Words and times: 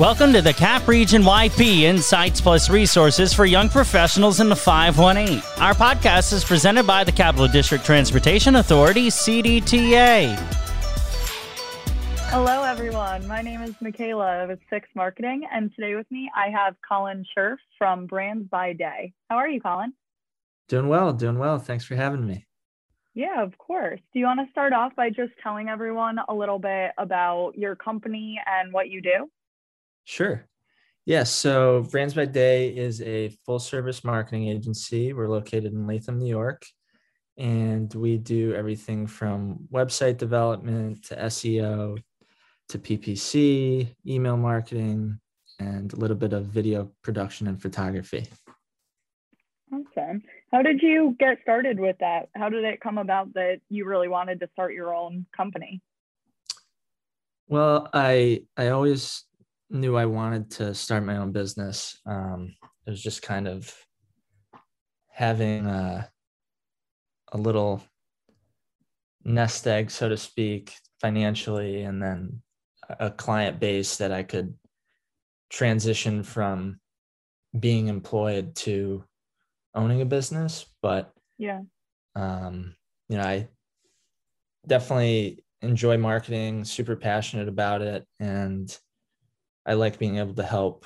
Welcome 0.00 0.32
to 0.32 0.40
the 0.40 0.54
Cap 0.54 0.88
Region 0.88 1.20
YP 1.24 1.80
Insights 1.80 2.40
Plus 2.40 2.70
Resources 2.70 3.34
for 3.34 3.44
Young 3.44 3.68
Professionals 3.68 4.40
in 4.40 4.48
the 4.48 4.56
518. 4.56 5.42
Our 5.62 5.74
podcast 5.74 6.32
is 6.32 6.42
presented 6.42 6.86
by 6.86 7.04
the 7.04 7.12
Capital 7.12 7.46
District 7.46 7.84
Transportation 7.84 8.56
Authority, 8.56 9.08
CDTA. 9.08 10.38
Hello, 12.30 12.64
everyone. 12.64 13.28
My 13.28 13.42
name 13.42 13.60
is 13.60 13.74
Michaela 13.82 14.46
with 14.48 14.58
Six 14.70 14.88
Marketing, 14.94 15.42
and 15.52 15.70
today 15.74 15.94
with 15.94 16.10
me 16.10 16.30
I 16.34 16.48
have 16.48 16.76
Colin 16.88 17.22
Scherff 17.36 17.58
from 17.76 18.06
Brands 18.06 18.48
by 18.48 18.72
Day. 18.72 19.12
How 19.28 19.36
are 19.36 19.50
you, 19.50 19.60
Colin? 19.60 19.92
Doing 20.68 20.88
well, 20.88 21.12
doing 21.12 21.38
well. 21.38 21.58
Thanks 21.58 21.84
for 21.84 21.96
having 21.96 22.26
me. 22.26 22.46
Yeah, 23.12 23.42
of 23.42 23.58
course. 23.58 24.00
Do 24.14 24.18
you 24.18 24.24
want 24.24 24.40
to 24.40 24.50
start 24.50 24.72
off 24.72 24.96
by 24.96 25.10
just 25.10 25.32
telling 25.42 25.68
everyone 25.68 26.16
a 26.26 26.34
little 26.34 26.58
bit 26.58 26.92
about 26.96 27.52
your 27.54 27.76
company 27.76 28.40
and 28.46 28.72
what 28.72 28.88
you 28.88 29.02
do? 29.02 29.28
Sure. 30.04 30.46
Yes. 31.06 31.30
So 31.30 31.82
Brands 31.90 32.14
by 32.14 32.26
Day 32.26 32.68
is 32.68 33.00
a 33.02 33.30
full 33.44 33.58
service 33.58 34.04
marketing 34.04 34.48
agency. 34.48 35.12
We're 35.12 35.28
located 35.28 35.72
in 35.72 35.86
Latham, 35.86 36.18
New 36.18 36.28
York. 36.28 36.64
And 37.38 37.92
we 37.94 38.18
do 38.18 38.54
everything 38.54 39.06
from 39.06 39.66
website 39.72 40.18
development 40.18 41.04
to 41.06 41.16
SEO 41.16 41.98
to 42.68 42.78
PPC, 42.78 43.94
email 44.06 44.36
marketing, 44.36 45.18
and 45.58 45.92
a 45.92 45.96
little 45.96 46.16
bit 46.16 46.32
of 46.32 46.46
video 46.46 46.90
production 47.02 47.46
and 47.46 47.60
photography. 47.60 48.26
Awesome. 49.72 50.22
How 50.52 50.62
did 50.62 50.82
you 50.82 51.16
get 51.18 51.38
started 51.42 51.78
with 51.78 51.96
that? 52.00 52.28
How 52.34 52.48
did 52.48 52.64
it 52.64 52.80
come 52.80 52.98
about 52.98 53.32
that 53.34 53.60
you 53.68 53.84
really 53.84 54.08
wanted 54.08 54.40
to 54.40 54.48
start 54.52 54.74
your 54.74 54.94
own 54.94 55.26
company? 55.36 55.80
Well, 57.48 57.88
I 57.92 58.42
I 58.56 58.68
always 58.68 59.24
knew 59.70 59.96
I 59.96 60.06
wanted 60.06 60.50
to 60.52 60.74
start 60.74 61.04
my 61.04 61.16
own 61.16 61.32
business. 61.32 61.98
Um, 62.04 62.54
it 62.86 62.90
was 62.90 63.02
just 63.02 63.22
kind 63.22 63.46
of 63.46 63.72
having 65.12 65.66
a, 65.66 66.10
a 67.32 67.38
little 67.38 67.82
nest 69.24 69.66
egg, 69.66 69.90
so 69.90 70.08
to 70.08 70.16
speak, 70.16 70.74
financially, 71.00 71.82
and 71.82 72.02
then 72.02 72.42
a 72.98 73.10
client 73.10 73.60
base 73.60 73.98
that 73.98 74.12
I 74.12 74.24
could 74.24 74.54
transition 75.50 76.22
from 76.22 76.80
being 77.58 77.88
employed 77.88 78.54
to 78.56 79.04
owning 79.74 80.00
a 80.00 80.06
business. 80.06 80.66
But 80.82 81.12
yeah, 81.38 81.60
um, 82.16 82.74
you 83.08 83.18
know, 83.18 83.24
I 83.24 83.48
definitely 84.66 85.44
enjoy 85.62 85.96
marketing, 85.96 86.64
super 86.64 86.96
passionate 86.96 87.48
about 87.48 87.82
it, 87.82 88.06
and 88.18 88.76
I 89.70 89.74
like 89.74 90.00
being 90.00 90.18
able 90.18 90.34
to 90.34 90.42
help 90.42 90.84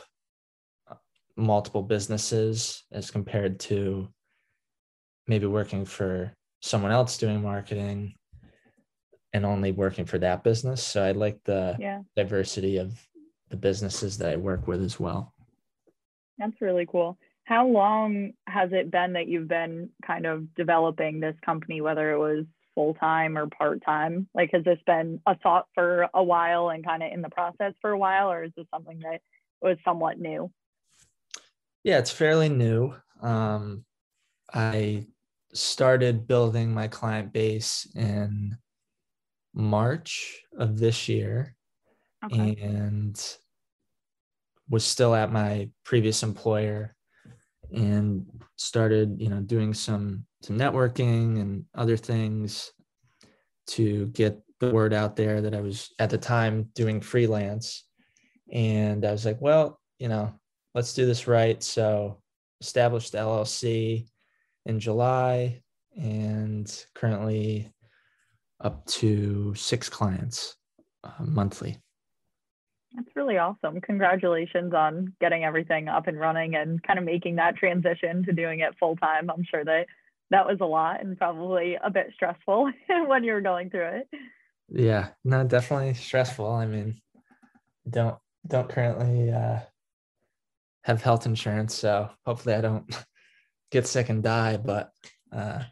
multiple 1.39 1.83
businesses 1.83 2.85
as 2.93 3.11
compared 3.11 3.59
to 3.61 4.09
maybe 5.27 5.47
working 5.47 5.87
for 5.87 6.35
someone 6.61 6.93
else 6.93 7.17
doing 7.17 7.41
marketing 7.41 8.13
and 9.33 9.47
only 9.47 9.73
working 9.73 10.05
for 10.05 10.19
that 10.19 10.45
business. 10.45 10.87
So 10.87 11.03
I 11.03 11.13
like 11.13 11.39
the 11.47 11.79
yeah. 11.81 12.01
diversity 12.15 12.77
of 12.77 12.93
the 13.49 13.57
businesses 13.57 14.19
that 14.19 14.35
I 14.35 14.37
work 14.37 14.69
with 14.69 14.83
as 14.83 15.01
well. 15.01 15.33
That's 16.37 16.61
really 16.61 16.85
cool. 16.85 17.17
How 17.45 17.67
long 17.67 18.35
has 18.47 18.69
it 18.75 18.91
been 18.91 19.15
that 19.15 19.29
you've 19.29 19.49
been 19.49 19.89
kind 20.07 20.27
of 20.27 20.55
developing 20.57 21.21
this 21.21 21.37
company, 21.43 21.81
whether 21.81 22.13
it 22.13 22.19
was 22.19 22.45
full 22.75 22.95
time 22.95 23.37
or 23.39 23.47
part 23.47 23.85
time? 23.85 24.29
Like, 24.35 24.51
has 24.53 24.65
this 24.65 24.79
been 24.87 25.21
a 25.27 25.37
thought 25.39 25.67
for 25.75 26.09
a 26.15 26.23
while 26.23 26.71
and 26.71 26.85
kind 26.85 27.03
of 27.03 27.13
in 27.13 27.23
the 27.23 27.31
process 27.31 27.75
for 27.81 27.91
a 27.91 27.99
while, 27.99 28.31
or 28.31 28.45
is 28.45 28.53
this 28.57 28.67
something 28.73 29.01
that 29.01 29.21
was 29.61 29.77
somewhat 29.85 30.19
new? 30.19 30.51
Yeah, 31.83 31.99
it's 31.99 32.11
fairly 32.11 32.49
new. 32.49 32.95
Um, 33.21 33.85
I 34.53 35.07
started 35.53 36.27
building 36.27 36.73
my 36.73 36.89
client 36.89 37.33
base 37.33 37.87
in 37.95 38.57
March 39.55 40.43
of 40.59 40.79
this 40.79 41.09
year 41.09 41.57
okay. 42.25 42.57
and 42.61 43.37
was 44.69 44.85
still 44.85 45.15
at 45.15 45.33
my 45.33 45.69
previous 45.85 46.23
employer 46.23 46.95
and 47.73 48.27
started, 48.57 49.21
you 49.21 49.29
know, 49.29 49.41
doing 49.41 49.75
some 49.75 50.25
networking 50.53 51.41
and 51.41 51.65
other 51.75 51.97
things 51.97 52.73
to 53.67 54.07
get 54.09 54.41
the 54.61 54.71
word 54.71 54.93
out 54.93 55.17
there 55.17 55.41
that 55.41 55.55
I 55.55 55.61
was 55.61 55.93
at 55.99 56.11
the 56.11 56.19
time 56.19 56.69
doing 56.75 57.01
freelance. 57.01 57.85
And 58.53 59.05
I 59.05 59.13
was 59.13 59.25
like, 59.25 59.41
well, 59.41 59.81
you 59.99 60.09
know, 60.09 60.33
let's 60.75 60.95
do 60.95 61.07
this 61.07 61.27
right. 61.27 61.63
So 61.63 62.21
established 62.61 63.13
the 63.13 63.19
LLC 63.19 64.07
in 64.67 64.81
July 64.81 65.63
and 65.97 66.87
currently 66.95 67.73
up 68.61 68.85
to 68.87 69.55
six 69.55 69.89
clients 69.89 70.57
uh, 71.05 71.11
monthly. 71.21 71.79
That's 72.95 73.17
really 73.17 73.39
awesome. 73.39 73.81
Congratulations 73.81 74.73
on 74.73 75.15
getting 75.21 75.45
everything 75.45 75.89
up 75.89 76.07
and 76.07 76.19
running 76.19 76.55
and 76.55 76.83
kind 76.83 76.99
of 76.99 77.05
making 77.05 77.37
that 77.37 77.57
transition 77.57 78.25
to 78.25 78.33
doing 78.33 78.61
it 78.61 78.75
full 78.79 78.97
time. 78.97 79.31
I'm 79.31 79.45
sure 79.45 79.65
that 79.65 79.87
that 80.35 80.49
was 80.49 80.59
a 80.61 80.67
lot 80.67 81.01
and 81.01 81.17
probably 81.17 81.77
a 81.83 81.91
bit 81.91 82.11
stressful 82.13 82.69
when 83.07 83.23
you 83.23 83.33
were 83.33 83.41
going 83.41 83.71
through 83.71 84.01
it. 84.01 84.09
Yeah, 84.69 85.11
no, 85.25 85.45
definitely 85.45 85.95
stressful. 85.95 86.51
I 86.51 86.67
mean, 86.67 87.01
don't 87.89 88.17
don't 88.45 88.69
currently 88.69 89.31
uh, 89.31 89.61
have 90.83 91.03
health 91.03 91.27
insurance, 91.27 91.73
so 91.75 92.11
hopefully 92.27 92.57
I 92.57 92.61
don't 92.63 92.85
get 93.71 93.87
sick 93.87 94.09
and 94.09 94.25
die. 94.25 94.57
But 94.57 94.91
uh, 95.31 95.63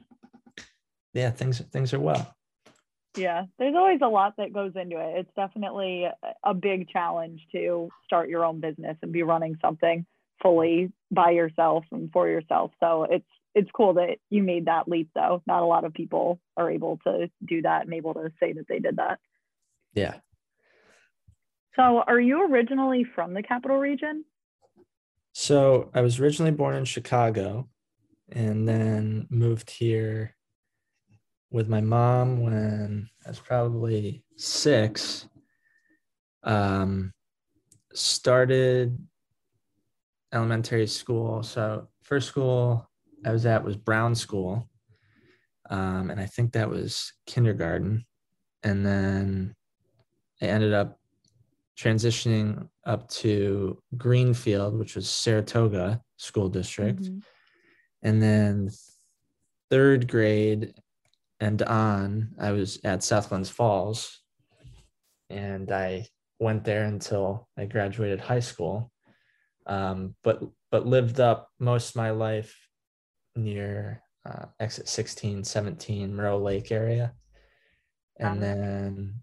yeah, 1.12 1.30
things 1.30 1.60
things 1.72 1.92
are 1.92 2.00
well. 2.00 2.32
Yeah, 3.16 3.46
there's 3.58 3.74
always 3.74 4.00
a 4.00 4.08
lot 4.08 4.34
that 4.38 4.52
goes 4.52 4.72
into 4.76 4.96
it. 4.96 5.18
It's 5.18 5.34
definitely 5.34 6.06
a 6.44 6.54
big 6.54 6.88
challenge 6.88 7.40
to 7.50 7.88
start 8.04 8.28
your 8.28 8.44
own 8.44 8.60
business 8.60 8.96
and 9.02 9.12
be 9.12 9.24
running 9.24 9.58
something 9.60 10.06
fully 10.40 10.92
by 11.10 11.30
yourself 11.30 11.84
and 11.90 12.10
for 12.12 12.28
yourself. 12.28 12.70
So 12.80 13.08
it's 13.10 13.26
it's 13.54 13.70
cool 13.74 13.94
that 13.94 14.18
you 14.30 14.42
made 14.42 14.66
that 14.66 14.88
leap 14.88 15.10
though. 15.14 15.42
Not 15.46 15.62
a 15.62 15.66
lot 15.66 15.84
of 15.84 15.92
people 15.92 16.40
are 16.56 16.70
able 16.70 16.98
to 17.04 17.30
do 17.44 17.62
that 17.62 17.84
and 17.84 17.94
able 17.94 18.14
to 18.14 18.32
say 18.40 18.52
that 18.52 18.66
they 18.68 18.78
did 18.78 18.96
that. 18.96 19.18
Yeah. 19.94 20.14
So 21.76 22.02
are 22.06 22.20
you 22.20 22.46
originally 22.50 23.04
from 23.04 23.34
the 23.34 23.42
capital 23.42 23.78
region? 23.78 24.24
So 25.32 25.90
I 25.94 26.02
was 26.02 26.20
originally 26.20 26.50
born 26.50 26.74
in 26.74 26.84
Chicago 26.84 27.68
and 28.30 28.68
then 28.68 29.26
moved 29.30 29.70
here 29.70 30.34
with 31.50 31.68
my 31.68 31.80
mom 31.80 32.42
when 32.42 33.08
I 33.24 33.28
was 33.28 33.38
probably 33.38 34.24
six. 34.36 35.26
Um, 36.42 37.12
started 37.94 38.98
elementary 40.32 40.86
school. 40.86 41.42
So 41.42 41.88
first 42.02 42.28
school 42.28 42.88
I 43.24 43.32
was 43.32 43.46
at 43.46 43.64
was 43.64 43.76
Brown 43.76 44.14
School, 44.14 44.68
um, 45.70 46.10
and 46.10 46.20
I 46.20 46.26
think 46.26 46.52
that 46.52 46.68
was 46.68 47.12
kindergarten, 47.26 48.04
and 48.62 48.84
then 48.84 49.54
I 50.40 50.46
ended 50.46 50.72
up 50.72 50.98
transitioning 51.78 52.68
up 52.84 53.08
to 53.08 53.78
Greenfield, 53.96 54.78
which 54.78 54.96
was 54.96 55.08
Saratoga 55.08 56.00
School 56.16 56.48
District, 56.48 57.00
mm-hmm. 57.00 57.18
and 58.02 58.22
then 58.22 58.70
third 59.70 60.08
grade 60.08 60.74
and 61.42 61.60
on, 61.62 62.34
I 62.38 62.52
was 62.52 62.78
at 62.84 63.02
South 63.02 63.28
Glens 63.28 63.50
Falls, 63.50 64.20
and 65.28 65.72
I 65.72 66.06
went 66.38 66.62
there 66.62 66.84
until 66.84 67.48
I 67.56 67.64
graduated 67.64 68.20
high 68.20 68.40
school. 68.40 68.92
Um, 69.66 70.14
but 70.22 70.42
but 70.70 70.86
lived 70.86 71.20
up 71.20 71.48
most 71.58 71.90
of 71.90 71.96
my 71.96 72.10
life 72.10 72.56
near 73.36 74.02
uh, 74.26 74.46
exit 74.60 74.88
16, 74.88 75.44
17, 75.44 76.14
Moreau 76.14 76.38
Lake 76.38 76.70
area. 76.70 77.12
And 78.18 78.34
um, 78.34 78.40
then 78.40 79.14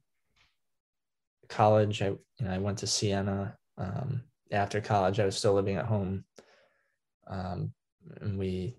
college, 1.48 2.02
I, 2.02 2.08
you 2.08 2.20
know, 2.42 2.52
I 2.52 2.58
went 2.58 2.80
to 2.80 2.88
Siena. 2.88 3.58
Um, 3.78 4.24
after 4.52 4.82
college, 4.82 5.20
I 5.20 5.26
was 5.26 5.38
still 5.38 5.54
living 5.54 5.78
at 5.78 5.86
home. 5.86 6.26
Um, 7.28 7.74
and 8.22 8.38
we, 8.38 8.76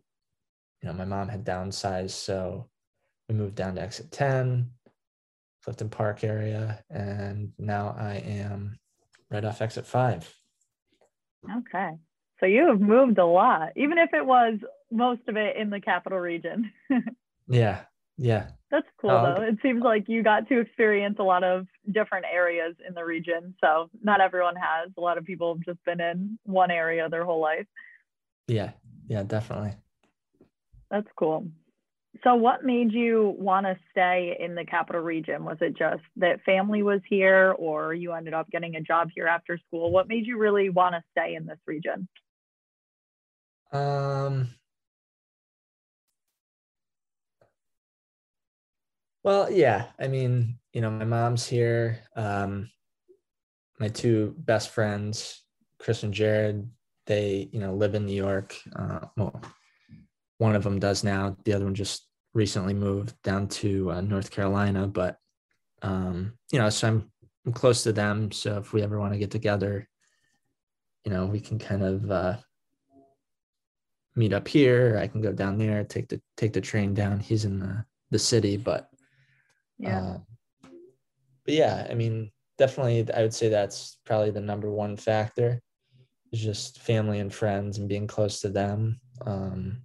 you 0.82 0.88
know, 0.88 0.93
my 0.93 1.05
mom 1.05 1.29
had 1.29 1.44
downsized. 1.44 2.11
So 2.11 2.69
we 3.29 3.35
moved 3.35 3.55
down 3.55 3.76
to 3.76 3.83
exit 3.83 4.11
10, 4.11 4.71
Clifton 5.65 5.88
Park 5.88 6.25
area. 6.25 6.83
And 6.91 7.53
now 7.59 7.94
I 7.99 8.17
am 8.17 8.79
right 9.31 9.44
off 9.44 9.62
exit 9.62 9.87
five. 9.87 10.33
Okay. 11.59 11.93
So 12.41 12.47
you 12.47 12.67
have 12.69 12.81
moved 12.81 13.19
a 13.19 13.26
lot, 13.26 13.71
even 13.76 13.99
if 13.99 14.12
it 14.15 14.25
was 14.25 14.59
most 14.90 15.22
of 15.28 15.37
it 15.37 15.56
in 15.56 15.70
the 15.70 15.81
capital 15.81 16.19
region. 16.19 16.72
yeah. 17.48 17.82
Yeah. 18.16 18.48
That's 18.70 18.87
cool 19.00 19.10
oh, 19.10 19.34
though. 19.38 19.42
It 19.42 19.56
seems 19.62 19.82
like 19.82 20.04
you 20.06 20.22
got 20.22 20.46
to 20.48 20.60
experience 20.60 21.16
a 21.19 21.22
lot 21.25 21.42
of 21.42 21.66
different 21.90 22.26
areas 22.31 22.76
in 22.87 22.94
the 22.94 23.04
region. 23.04 23.54
So 23.60 23.88
not 24.02 24.20
everyone 24.20 24.56
has. 24.56 24.90
A 24.96 25.00
lot 25.00 25.19
of 25.19 25.25
people 25.25 25.54
have 25.54 25.64
just 25.64 25.84
been 25.84 26.00
in 26.00 26.38
one 26.44 26.70
area 26.70 27.08
their 27.08 27.25
whole 27.25 27.40
life. 27.40 27.66
Yeah. 28.46 28.72
Yeah, 29.08 29.22
definitely. 29.22 29.72
That's 30.90 31.08
cool. 31.16 31.46
So 32.25 32.34
what 32.34 32.64
made 32.64 32.92
you 32.92 33.34
want 33.38 33.66
to 33.66 33.78
stay 33.90 34.37
in 34.38 34.54
the 34.54 34.64
capital 34.64 35.00
region? 35.00 35.44
Was 35.44 35.58
it 35.60 35.76
just 35.78 36.02
that 36.16 36.42
family 36.42 36.82
was 36.82 37.00
here 37.08 37.54
or 37.58 37.94
you 37.94 38.12
ended 38.12 38.34
up 38.34 38.50
getting 38.50 38.76
a 38.76 38.81
job 38.81 39.08
here 39.14 39.26
after 39.26 39.58
school? 39.66 39.90
What 39.90 40.08
made 40.08 40.26
you 40.26 40.37
really 40.37 40.69
want 40.69 40.94
to 40.94 41.02
stay 41.12 41.34
in 41.34 41.46
this 41.46 41.58
region? 41.66 42.08
Um 43.72 44.50
Well, 49.22 49.50
yeah. 49.50 49.87
I 49.99 50.08
mean, 50.08 50.58
you 50.72 50.81
know, 50.81 50.90
my 50.90 51.05
mom's 51.05 51.46
here. 51.46 52.00
Um, 52.17 52.70
my 53.78 53.88
two 53.88 54.34
best 54.38 54.70
friends, 54.70 55.43
Chris 55.78 56.02
and 56.02 56.14
Jared, 56.14 56.69
they, 57.06 57.49
you 57.52 57.61
know, 57.61 57.75
live 57.75 57.94
in 57.94 58.06
New 58.06 58.14
York. 58.14 58.56
Uh, 58.75 59.00
well, 59.17 59.40
one 60.38 60.55
of 60.56 60.62
them 60.62 60.78
does 60.78 61.05
now. 61.05 61.37
The 61.44 61.52
other 61.52 61.64
one 61.64 61.75
just 61.75 62.06
recently 62.32 62.75
moved 62.75 63.14
down 63.22 63.49
to 63.49 63.90
uh, 63.90 64.00
North 64.00 64.31
Carolina. 64.31 64.87
But, 64.87 65.17
um, 65.82 66.34
you 66.52 66.58
know, 66.58 66.70
so 66.70 66.88
I'm, 66.88 67.11
I'm 67.44 67.52
close 67.52 67.82
to 67.82 67.93
them. 67.93 68.32
So 68.32 68.58
if 68.58 68.73
we 68.73 68.82
ever 68.82 68.99
want 68.99 69.12
to 69.12 69.19
get 69.19 69.31
together, 69.31 69.88
you 71.05 71.12
know, 71.12 71.26
we 71.26 71.40
can 71.40 71.58
kind 71.58 71.82
of 71.82 72.11
uh, 72.11 72.37
meet 74.14 74.32
up 74.32 74.46
here. 74.46 74.99
I 75.00 75.06
can 75.06 75.20
go 75.20 75.32
down 75.32 75.58
there, 75.58 75.84
take 75.84 76.08
the 76.08 76.20
take 76.37 76.52
the 76.52 76.61
train 76.61 76.94
down. 76.94 77.20
He's 77.20 77.44
in 77.44 77.58
the 77.58 77.84
the 78.11 78.19
city, 78.19 78.56
but 78.56 78.90
yeah. 79.81 79.99
Uh, 79.99 80.19
but 81.44 81.55
yeah, 81.55 81.87
I 81.91 81.94
mean, 81.94 82.31
definitely, 82.59 83.06
I 83.12 83.23
would 83.23 83.35
say 83.35 83.49
that's 83.49 83.99
probably 84.05 84.31
the 84.31 84.41
number 84.41 84.71
one 84.71 84.97
factor 84.97 85.61
is 86.32 86.41
just 86.41 86.81
family 86.81 87.19
and 87.19 87.32
friends 87.32 87.79
and 87.79 87.88
being 87.88 88.06
close 88.06 88.41
to 88.41 88.50
them. 88.50 89.00
Um, 89.27 89.82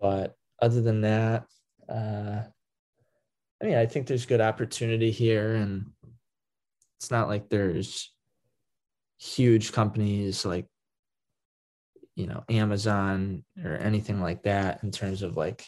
but 0.00 0.34
other 0.60 0.80
than 0.80 1.02
that, 1.02 1.44
uh, 1.88 2.42
I 3.62 3.66
mean, 3.66 3.76
I 3.76 3.84
think 3.84 4.06
there's 4.06 4.26
good 4.26 4.40
opportunity 4.40 5.10
here, 5.10 5.54
and 5.54 5.86
it's 6.98 7.10
not 7.10 7.28
like 7.28 7.50
there's 7.50 8.10
huge 9.18 9.72
companies 9.72 10.46
like 10.46 10.66
you 12.16 12.26
know 12.26 12.42
Amazon 12.48 13.44
or 13.62 13.76
anything 13.76 14.18
like 14.22 14.44
that 14.44 14.82
in 14.82 14.90
terms 14.90 15.20
of 15.20 15.36
like 15.36 15.66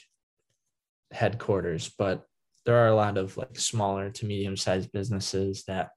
headquarters, 1.12 1.90
but 1.98 2.24
there 2.64 2.76
are 2.76 2.88
a 2.88 2.94
lot 2.94 3.18
of 3.18 3.36
like 3.36 3.58
smaller 3.58 4.10
to 4.10 4.26
medium 4.26 4.56
sized 4.56 4.92
businesses 4.92 5.64
that 5.64 5.90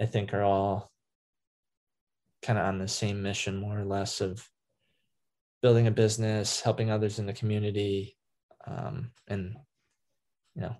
I 0.00 0.06
think 0.06 0.32
are 0.32 0.42
all 0.42 0.90
kind 2.42 2.58
of 2.58 2.64
on 2.66 2.78
the 2.78 2.88
same 2.88 3.22
mission, 3.22 3.56
more 3.56 3.78
or 3.78 3.84
less, 3.84 4.20
of 4.20 4.46
building 5.62 5.86
a 5.86 5.90
business, 5.90 6.60
helping 6.60 6.90
others 6.90 7.18
in 7.18 7.26
the 7.26 7.32
community, 7.32 8.16
um, 8.66 9.12
and 9.28 9.56
you 10.54 10.62
know, 10.62 10.76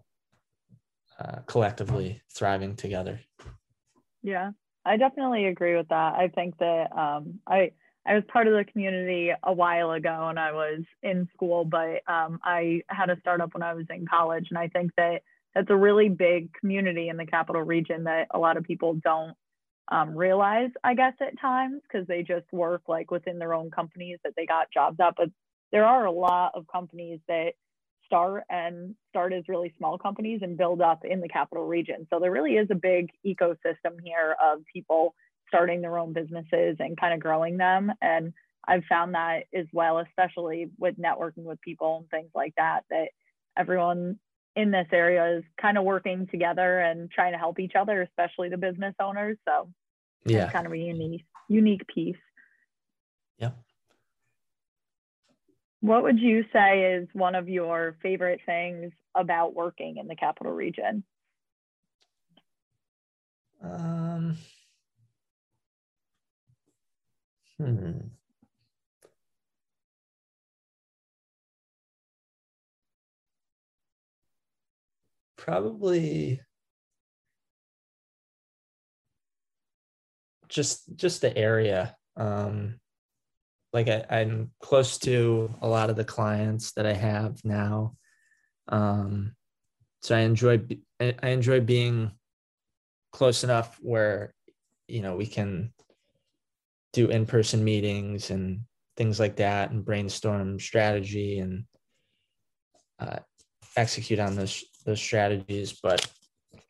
uh, 1.18 1.40
collectively 1.46 2.22
thriving 2.34 2.76
together. 2.76 3.20
Yeah, 4.22 4.50
I 4.84 4.96
definitely 4.96 5.46
agree 5.46 5.76
with 5.76 5.88
that. 5.88 6.14
I 6.14 6.28
think 6.28 6.58
that 6.58 6.96
um, 6.96 7.40
I 7.46 7.72
I 8.10 8.14
was 8.14 8.24
part 8.26 8.48
of 8.48 8.54
the 8.54 8.64
community 8.64 9.30
a 9.40 9.52
while 9.52 9.92
ago 9.92 10.26
and 10.28 10.38
I 10.38 10.50
was 10.50 10.80
in 11.00 11.28
school, 11.32 11.64
but 11.64 12.02
um, 12.12 12.40
I 12.42 12.82
had 12.88 13.08
a 13.08 13.16
startup 13.20 13.54
when 13.54 13.62
I 13.62 13.72
was 13.74 13.86
in 13.88 14.04
college. 14.04 14.48
And 14.50 14.58
I 14.58 14.66
think 14.66 14.90
that 14.96 15.22
that's 15.54 15.70
a 15.70 15.76
really 15.76 16.08
big 16.08 16.52
community 16.54 17.08
in 17.08 17.16
the 17.16 17.24
capital 17.24 17.62
region 17.62 18.04
that 18.04 18.26
a 18.32 18.38
lot 18.38 18.56
of 18.56 18.64
people 18.64 18.94
don't 18.94 19.34
um, 19.92 20.16
realize, 20.16 20.70
I 20.82 20.94
guess, 20.94 21.12
at 21.20 21.40
times, 21.40 21.82
because 21.84 22.04
they 22.08 22.24
just 22.24 22.52
work 22.52 22.82
like 22.88 23.12
within 23.12 23.38
their 23.38 23.54
own 23.54 23.70
companies 23.70 24.18
that 24.24 24.32
they 24.36 24.44
got 24.44 24.72
jobs 24.74 24.98
at. 24.98 25.14
But 25.16 25.28
there 25.70 25.86
are 25.86 26.06
a 26.06 26.12
lot 26.12 26.50
of 26.56 26.66
companies 26.66 27.20
that 27.28 27.52
start 28.06 28.42
and 28.50 28.96
start 29.10 29.32
as 29.32 29.44
really 29.46 29.72
small 29.78 29.98
companies 29.98 30.40
and 30.42 30.58
build 30.58 30.80
up 30.80 31.04
in 31.04 31.20
the 31.20 31.28
capital 31.28 31.64
region. 31.64 32.08
So 32.10 32.18
there 32.18 32.32
really 32.32 32.54
is 32.54 32.66
a 32.72 32.74
big 32.74 33.10
ecosystem 33.24 34.00
here 34.02 34.34
of 34.44 34.62
people 34.72 35.14
starting 35.50 35.82
their 35.82 35.98
own 35.98 36.12
businesses 36.12 36.76
and 36.78 36.98
kind 36.98 37.12
of 37.12 37.20
growing 37.20 37.56
them. 37.56 37.92
And 38.00 38.32
I've 38.66 38.84
found 38.84 39.14
that 39.14 39.44
as 39.52 39.66
well, 39.72 39.98
especially 39.98 40.70
with 40.78 40.96
networking 40.96 41.44
with 41.44 41.60
people 41.60 41.98
and 41.98 42.10
things 42.10 42.30
like 42.34 42.54
that, 42.56 42.84
that 42.90 43.08
everyone 43.56 44.18
in 44.56 44.70
this 44.70 44.86
area 44.92 45.38
is 45.38 45.44
kind 45.60 45.78
of 45.78 45.84
working 45.84 46.26
together 46.30 46.80
and 46.80 47.10
trying 47.10 47.32
to 47.32 47.38
help 47.38 47.58
each 47.58 47.74
other, 47.74 48.02
especially 48.02 48.48
the 48.48 48.56
business 48.56 48.94
owners. 49.00 49.38
So 49.46 49.70
yeah, 50.24 50.50
kind 50.50 50.66
of 50.66 50.72
a 50.72 50.78
unique 50.78 51.24
unique 51.48 51.86
piece. 51.86 52.16
Yeah. 53.38 53.50
What 55.80 56.02
would 56.02 56.20
you 56.20 56.44
say 56.52 56.94
is 56.94 57.08
one 57.12 57.34
of 57.34 57.48
your 57.48 57.96
favorite 58.02 58.40
things 58.44 58.92
about 59.14 59.54
working 59.54 59.96
in 59.96 60.06
the 60.06 60.16
capital 60.16 60.52
region? 60.52 61.04
Um 63.62 64.36
Hmm. 67.60 67.98
Probably 75.36 76.40
just 80.48 80.96
just 80.96 81.20
the 81.20 81.36
area. 81.36 81.94
Um, 82.16 82.80
like 83.74 83.88
I, 83.88 84.06
I'm 84.08 84.52
close 84.62 84.96
to 85.00 85.54
a 85.60 85.68
lot 85.68 85.90
of 85.90 85.96
the 85.96 86.04
clients 86.04 86.72
that 86.72 86.86
I 86.86 86.94
have 86.94 87.44
now. 87.44 87.94
Um, 88.68 89.36
so 90.00 90.16
I 90.16 90.20
enjoy 90.20 90.62
I 90.98 91.28
enjoy 91.28 91.60
being 91.60 92.12
close 93.12 93.44
enough 93.44 93.76
where 93.82 94.32
you 94.88 95.02
know 95.02 95.16
we 95.16 95.26
can 95.26 95.74
do 96.92 97.08
in-person 97.08 97.62
meetings 97.62 98.30
and 98.30 98.60
things 98.96 99.20
like 99.20 99.36
that 99.36 99.70
and 99.70 99.84
brainstorm 99.84 100.58
strategy 100.58 101.38
and 101.38 101.64
uh, 102.98 103.18
execute 103.76 104.18
on 104.18 104.36
those 104.36 104.64
those 104.84 105.00
strategies. 105.00 105.78
But 105.82 106.06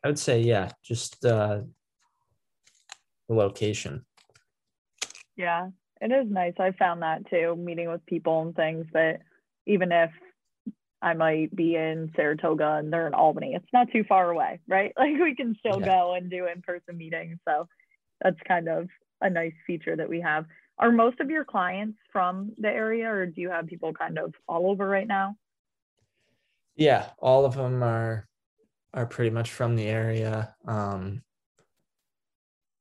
i 0.03 0.07
would 0.07 0.19
say 0.19 0.41
yeah 0.41 0.71
just 0.83 1.25
uh, 1.25 1.61
the 3.27 3.35
location. 3.35 4.05
Yeah 5.35 5.69
it 6.01 6.11
is 6.11 6.31
nice. 6.31 6.53
I 6.59 6.71
found 6.71 7.03
that 7.03 7.29
too 7.29 7.55
meeting 7.55 7.89
with 7.89 8.05
people 8.05 8.41
and 8.41 8.55
things 8.55 8.85
that 8.93 9.21
even 9.67 9.91
if 9.91 10.09
i 11.03 11.13
might 11.13 11.55
be 11.55 11.75
in 11.75 12.11
saratoga 12.15 12.75
and 12.75 12.93
they're 12.93 13.07
in 13.07 13.13
albany 13.15 13.55
it's 13.55 13.73
not 13.73 13.91
too 13.91 14.03
far 14.03 14.29
away 14.29 14.59
right? 14.67 14.93
Like 14.97 15.19
we 15.19 15.35
can 15.35 15.55
still 15.59 15.79
yeah. 15.79 15.85
go 15.85 16.13
and 16.13 16.29
do 16.29 16.47
in-person 16.47 16.97
meetings. 16.97 17.37
So 17.47 17.67
that's 18.21 18.37
kind 18.47 18.67
of 18.67 18.87
a 19.21 19.29
nice 19.29 19.53
feature 19.65 19.95
that 19.95 20.09
we 20.09 20.21
have. 20.21 20.45
Are 20.77 20.91
most 20.91 21.19
of 21.19 21.29
your 21.29 21.45
clients 21.45 21.97
from 22.11 22.53
the 22.57 22.69
area 22.69 23.09
or 23.09 23.25
do 23.25 23.41
you 23.41 23.49
have 23.49 23.67
people 23.67 23.93
kind 23.93 24.17
of 24.17 24.33
all 24.47 24.69
over 24.69 24.87
right 24.87 25.07
now? 25.07 25.35
Yeah, 26.75 27.09
all 27.19 27.45
of 27.45 27.55
them 27.55 27.83
are 27.83 28.27
are 28.93 29.05
pretty 29.05 29.29
much 29.29 29.51
from 29.51 29.75
the 29.75 29.87
area. 29.87 30.55
Um, 30.67 31.21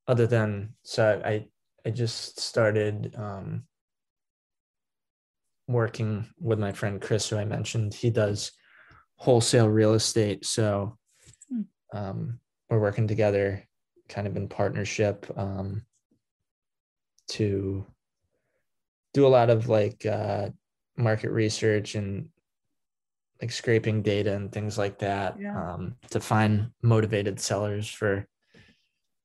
other 0.09 0.27
than 0.27 0.75
so 0.83 1.21
I 1.25 1.47
I 1.87 1.91
just 1.91 2.41
started 2.41 3.15
um, 3.17 3.65
working 5.69 6.27
with 6.39 6.59
my 6.59 6.73
friend 6.73 7.01
Chris, 7.01 7.29
who 7.29 7.37
I 7.37 7.45
mentioned. 7.45 7.95
He 7.95 8.11
does 8.11 8.53
wholesale 9.17 9.69
real 9.69 9.95
estate, 9.95 10.45
so 10.45 10.97
hmm. 11.49 11.63
um, 11.93 12.41
we're 12.69 12.81
working 12.81 13.07
together, 13.07 13.63
kind 14.09 14.27
of 14.27 14.37
in 14.37 14.49
partnership. 14.49 15.27
Um, 15.37 15.83
to 17.31 17.85
do 19.13 19.27
a 19.27 19.29
lot 19.29 19.51
of 19.51 19.69
like 19.69 20.07
uh, 20.07 20.51
market 20.97 21.31
research 21.31 21.95
and 21.95 22.29
like 23.41 23.51
scraping 23.51 24.03
data 24.03 24.35
and 24.35 24.53
things 24.53 24.77
like 24.77 24.99
that 24.99 25.37
yeah. 25.41 25.57
um, 25.57 25.97
to 26.11 26.21
find 26.21 26.71
motivated 26.83 27.41
sellers 27.41 27.89
for 27.89 28.27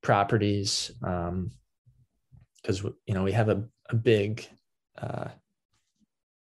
properties 0.01 0.91
because 0.99 2.83
um, 2.83 2.95
you 3.05 3.13
know 3.13 3.23
we 3.23 3.31
have 3.31 3.49
a, 3.49 3.63
a 3.89 3.95
big 3.95 4.47
uh, 4.97 5.27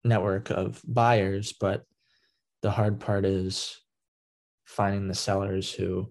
network 0.03 0.49
of 0.49 0.81
buyers 0.87 1.53
but 1.59 1.83
the 2.61 2.71
hard 2.71 2.99
part 2.99 3.25
is 3.25 3.77
finding 4.65 5.07
the 5.07 5.15
sellers 5.15 5.71
who 5.71 6.09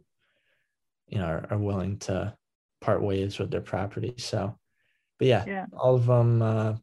you 1.08 1.18
know 1.18 1.26
are, 1.26 1.46
are 1.50 1.58
willing 1.58 1.98
to 1.98 2.34
part 2.80 3.02
ways 3.02 3.38
with 3.38 3.50
their 3.50 3.60
property 3.60 4.14
so 4.18 4.56
but 5.18 5.28
yeah, 5.28 5.44
yeah. 5.46 5.66
all 5.76 5.94
of 5.94 6.06
them. 6.06 6.42
Uh, 6.42 6.74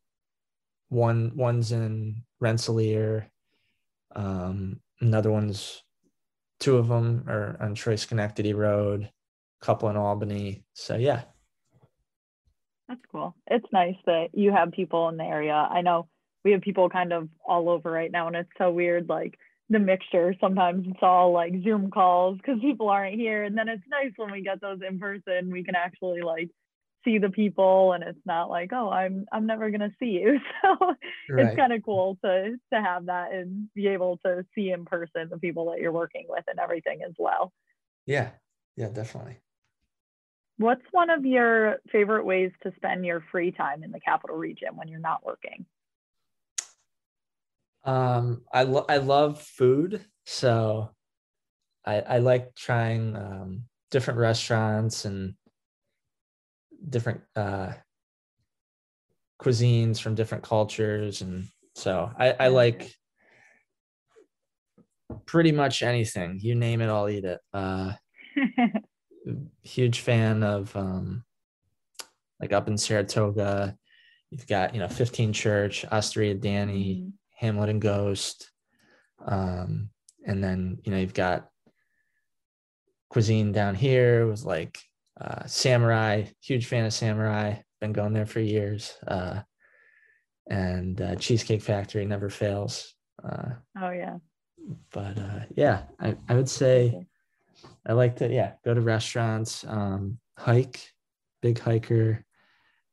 one 0.90 1.32
one's 1.36 1.72
in 1.72 2.24
Rensselaer, 2.40 3.30
um, 4.16 4.80
another 5.02 5.32
one's 5.32 5.84
two 6.60 6.78
of 6.78 6.88
them 6.88 7.26
are 7.28 7.58
on 7.60 7.76
Troy 7.76 7.96
Schenectady 7.96 8.54
Road, 8.54 9.10
a 9.62 9.66
couple 9.66 9.90
in 9.90 9.98
Albany. 9.98 10.64
So 10.74 10.96
yeah. 10.96 11.24
That's 12.88 13.02
cool. 13.12 13.36
It's 13.48 13.66
nice 13.74 13.96
that 14.06 14.30
you 14.34 14.52
have 14.52 14.72
people 14.72 15.10
in 15.10 15.18
the 15.18 15.24
area. 15.24 15.54
I 15.54 15.82
know 15.82 16.08
we 16.44 16.52
have 16.52 16.62
people 16.62 16.88
kind 16.90 17.12
of 17.12 17.28
all 17.46 17.70
over 17.70 17.92
right 17.92 18.12
now, 18.12 18.28
and 18.28 18.36
it's 18.36 18.50
so 18.60 18.70
weird. 18.72 19.10
Like 19.10 19.40
the 19.70 19.80
mixture, 19.80 20.36
sometimes 20.40 20.86
it's 20.88 21.00
all 21.02 21.32
like 21.32 21.64
Zoom 21.64 21.90
calls 21.90 22.38
because 22.38 22.62
people 22.62 22.90
aren't 22.90 23.16
here, 23.16 23.44
and 23.44 23.58
then 23.58 23.68
it's 23.68 23.84
nice 23.90 24.12
when 24.18 24.32
we 24.32 24.44
get 24.44 24.62
those 24.62 24.80
in 24.88 25.00
person. 25.00 25.52
We 25.52 25.64
can 25.64 25.76
actually 25.76 26.22
like 26.22 26.52
see 27.06 27.20
the 27.20 27.30
people, 27.30 27.94
and 27.94 28.04
it's 28.04 28.26
not 28.26 28.50
like, 28.50 28.72
oh, 28.74 28.90
I'm 28.90 29.26
I'm 29.32 29.46
never 29.46 29.70
gonna 29.72 29.96
see 30.00 30.20
you. 30.22 30.40
So 30.62 30.96
right. 31.30 31.48
it's 31.48 31.56
kind 31.56 31.72
of 31.72 31.84
cool 31.84 32.18
to 32.24 32.56
to 32.74 32.82
have 32.82 33.06
that 33.06 33.32
and 33.32 33.70
be 33.74 33.88
able 33.88 34.18
to 34.26 34.46
see 34.56 34.72
in 34.72 34.86
person 34.86 35.30
the 35.30 35.38
people 35.38 35.72
that 35.72 35.80
you're 35.80 35.92
working 35.92 36.26
with 36.28 36.44
and 36.48 36.60
everything 36.60 37.02
as 37.04 37.14
well. 37.18 37.54
Yeah, 38.06 38.32
yeah, 38.76 38.90
definitely. 38.90 39.40
What's 40.58 40.86
one 40.92 41.10
of 41.10 41.26
your 41.26 41.78
favorite 41.92 42.26
ways 42.26 42.52
to 42.64 42.74
spend 42.78 43.06
your 43.06 43.24
free 43.32 43.52
time 43.52 43.84
in 43.84 43.92
the 43.92 44.00
capital 44.00 44.38
region 44.38 44.76
when 44.76 44.88
you're 44.88 45.00
not 45.00 45.26
working? 45.26 45.66
Um, 47.84 48.44
I 48.52 48.64
lo- 48.64 48.86
I 48.90 48.98
love 48.98 49.42
food, 49.42 50.04
so 50.26 50.96
I 51.86 52.02
I 52.02 52.18
like 52.20 52.56
trying 52.56 53.16
um, 53.16 53.64
different 53.92 54.20
restaurants 54.20 55.06
and 55.06 55.36
different 56.88 57.22
uh, 57.36 57.74
cuisines 59.42 60.00
from 60.00 60.16
different 60.16 60.44
cultures, 60.44 61.22
and 61.22 61.48
so 61.76 62.12
I 62.18 62.32
I 62.32 62.48
like 62.48 62.94
pretty 65.26 65.52
much 65.52 65.82
anything. 65.82 66.40
You 66.42 66.56
name 66.56 66.82
it, 66.82 66.88
I'll 66.88 67.10
eat 67.10 67.26
it. 67.26 67.40
Uh, 67.54 67.94
huge 69.64 70.00
fan 70.00 70.44
of 70.44 70.76
um, 70.76 71.24
like 72.40 72.54
up 72.54 72.68
in 72.68 72.78
Saratoga. 72.78 73.76
You've 74.32 74.48
got 74.48 74.74
you 74.74 74.80
know 74.80 74.88
15 74.88 75.34
Church, 75.34 75.86
Osteria 75.86 76.34
Danny, 76.34 76.96
mm-hmm. 76.96 77.10
Hamlet 77.46 77.70
and 77.70 77.82
Ghost, 77.82 78.52
um, 79.26 79.90
and 80.26 80.44
then 80.44 80.80
you 80.84 80.92
know 80.92 80.98
you've 80.98 81.14
got 81.14 81.48
cuisine 83.10 83.52
down 83.52 83.76
here 83.76 84.28
was 84.28 84.44
like 84.44 84.78
uh, 85.20 85.46
Samurai. 85.46 86.26
Huge 86.42 86.66
fan 86.66 86.86
of 86.86 86.94
Samurai. 86.94 87.56
Been 87.82 87.94
going 87.94 88.14
there 88.14 88.26
for 88.26 88.40
years. 88.40 88.94
Uh, 89.08 89.42
and 90.50 91.02
uh, 91.02 91.16
Cheesecake 91.16 91.62
Factory 91.62 92.06
never 92.06 92.30
fails. 92.30 92.94
Uh, 93.24 93.54
oh 93.82 93.92
yeah. 93.92 94.18
But 94.92 95.18
uh, 95.18 95.40
yeah, 95.56 95.84
I, 96.00 96.16
I 96.30 96.36
would 96.36 96.50
say 96.50 97.08
I 97.86 97.94
like 97.94 98.18
to, 98.18 98.32
yeah, 98.32 98.54
go 98.64 98.74
to 98.74 98.82
restaurants, 98.82 99.64
um, 99.68 100.18
hike, 100.38 100.92
big 101.42 101.60
hiker 101.60 102.26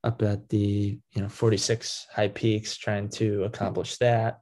up 0.04 0.22
at 0.22 0.48
the, 0.48 0.98
you 1.12 1.22
know, 1.22 1.28
46 1.28 2.06
high 2.12 2.28
peaks, 2.28 2.76
trying 2.76 3.08
to 3.10 3.44
accomplish 3.44 3.96
that. 3.98 4.40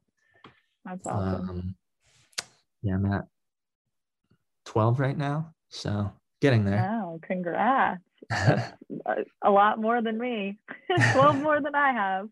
That's 0.84 1.06
awesome. 1.06 1.50
Um, 1.50 1.74
yeah, 2.82 2.94
I'm 2.94 3.12
at 3.12 3.26
12 4.64 5.00
right 5.00 5.16
now. 5.16 5.54
So 5.68 6.10
getting 6.40 6.64
there. 6.64 6.80
Wow, 7.10 7.20
congrats. 7.26 8.02
a 9.42 9.50
lot 9.50 9.80
more 9.80 10.02
than 10.02 10.18
me. 10.18 10.58
12 11.12 11.42
more 11.42 11.60
than 11.60 11.74
I 11.74 11.92
have. 11.92 12.28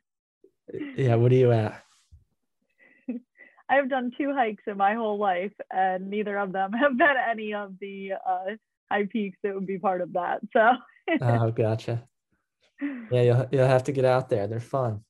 Yeah, 0.97 1.17
what 1.17 1.33
are 1.33 1.37
you 1.37 1.53
at? 1.53 1.83
I've 3.69 3.89
done 3.89 4.13
two 4.17 4.33
hikes 4.35 4.63
in 4.67 4.77
my 4.77 4.95
whole 4.95 5.19
life, 5.19 5.53
and 5.71 6.11
neither 6.11 6.39
of 6.39 6.53
them 6.53 6.73
have 6.73 6.97
been 6.97 7.17
any 7.31 7.55
of 7.55 7.75
the 7.81 8.13
uh, 8.25 8.45
high 8.91 9.07
peaks 9.11 9.39
that 9.43 9.55
would 9.55 9.67
be 9.67 9.79
part 9.79 10.01
of 10.01 10.13
that. 10.13 10.41
So. 10.53 10.73
oh, 11.23 11.51
gotcha. 11.51 12.05
Yeah, 13.11 13.23
you'll 13.23 13.47
you'll 13.51 13.67
have 13.67 13.85
to 13.85 13.93
get 13.93 14.05
out 14.05 14.29
there. 14.29 14.47
They're 14.47 14.61
fun. 14.61 15.03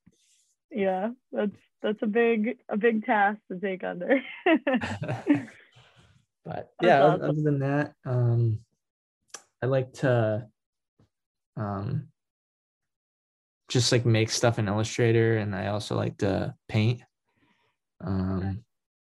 Yeah, 0.71 1.11
that's 1.33 1.57
that's 1.83 1.99
a 2.01 2.07
big 2.07 2.57
a 2.71 2.79
big 2.79 3.05
task 3.05 3.41
to 3.53 3.59
take 3.59 3.85
under. 3.85 4.23
but 6.47 6.73
yeah, 6.81 7.03
awesome. 7.05 7.23
other 7.23 7.43
than 7.43 7.59
that, 7.59 7.93
um, 8.07 8.61
I 9.63 9.67
like 9.67 9.93
to 9.95 10.47
um 11.57 12.09
just 13.69 13.93
like 13.93 14.07
make 14.07 14.31
stuff 14.31 14.59
in 14.59 14.69
Illustrator, 14.69 15.37
and 15.37 15.55
I 15.55 15.69
also 15.69 15.95
like 15.95 16.19
to 16.19 16.55
paint. 16.69 17.03
Um, 18.01 18.65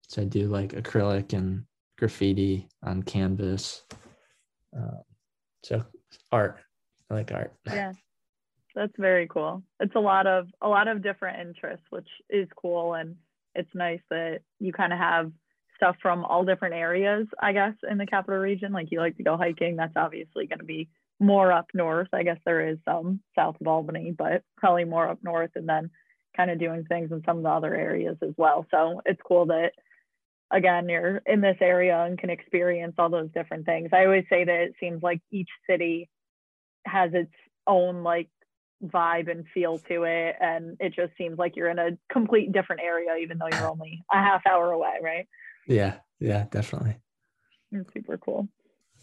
so 0.08 0.22
I 0.22 0.24
do 0.24 0.46
like 0.48 0.72
acrylic 0.72 1.32
and 1.32 1.64
graffiti 1.98 2.68
on 2.82 3.02
canvas. 3.02 3.82
Uh, 4.76 5.02
so 5.64 5.84
art, 6.30 6.58
I 7.10 7.14
like 7.14 7.32
art. 7.32 7.52
Yeah, 7.66 7.92
that's 8.74 8.92
very 8.98 9.26
cool. 9.26 9.62
It's 9.80 9.94
a 9.96 10.00
lot 10.00 10.26
of 10.26 10.48
a 10.60 10.68
lot 10.68 10.88
of 10.88 11.02
different 11.02 11.40
interests, 11.40 11.86
which 11.90 12.08
is 12.30 12.48
cool, 12.56 12.94
and 12.94 13.16
it's 13.54 13.74
nice 13.74 14.00
that 14.10 14.40
you 14.60 14.72
kind 14.72 14.92
of 14.92 14.98
have 14.98 15.32
stuff 15.82 15.96
from 16.00 16.24
all 16.24 16.44
different 16.44 16.74
areas. 16.74 17.26
I 17.40 17.52
guess 17.52 17.74
in 17.90 17.98
the 17.98 18.06
capital 18.06 18.38
region, 18.38 18.72
like 18.72 18.88
you 18.90 19.00
like 19.00 19.16
to 19.16 19.24
go 19.24 19.36
hiking, 19.36 19.76
that's 19.76 19.96
obviously 19.96 20.46
going 20.46 20.60
to 20.60 20.64
be 20.64 20.88
more 21.18 21.50
up 21.50 21.66
north. 21.74 22.08
I 22.12 22.22
guess 22.22 22.38
there 22.44 22.68
is 22.68 22.78
some 22.84 23.20
south 23.36 23.56
of 23.60 23.66
Albany, 23.66 24.14
but 24.16 24.42
probably 24.56 24.84
more 24.84 25.08
up 25.08 25.18
north, 25.24 25.50
and 25.56 25.68
then 25.68 25.90
kind 26.36 26.50
of 26.50 26.60
doing 26.60 26.84
things 26.84 27.10
in 27.10 27.22
some 27.26 27.38
of 27.38 27.42
the 27.42 27.48
other 27.48 27.74
areas 27.74 28.16
as 28.22 28.32
well. 28.36 28.64
So 28.70 29.02
it's 29.04 29.20
cool 29.26 29.46
that 29.46 29.72
again 30.52 30.88
you're 30.88 31.20
in 31.26 31.40
this 31.40 31.56
area 31.60 32.04
and 32.04 32.18
can 32.18 32.30
experience 32.30 32.94
all 32.98 33.10
those 33.10 33.30
different 33.34 33.66
things. 33.66 33.90
I 33.92 34.04
always 34.04 34.24
say 34.30 34.44
that 34.44 34.60
it 34.60 34.74
seems 34.78 35.02
like 35.02 35.20
each 35.32 35.50
city 35.68 36.08
has 36.86 37.10
its 37.12 37.32
own 37.66 38.02
like 38.02 38.28
vibe 38.84 39.30
and 39.30 39.44
feel 39.54 39.78
to 39.78 40.02
it 40.02 40.34
and 40.40 40.76
it 40.80 40.92
just 40.94 41.12
seems 41.16 41.38
like 41.38 41.54
you're 41.54 41.70
in 41.70 41.78
a 41.78 41.90
complete 42.10 42.50
different 42.50 42.82
area 42.82 43.14
even 43.22 43.38
though 43.38 43.46
you're 43.46 43.70
only 43.70 44.02
a 44.12 44.16
half 44.16 44.42
hour 44.46 44.72
away, 44.72 44.94
right? 45.00 45.28
Yeah, 45.66 45.96
yeah, 46.18 46.46
definitely. 46.50 46.96
It's 47.70 47.92
super 47.94 48.18
cool. 48.18 48.48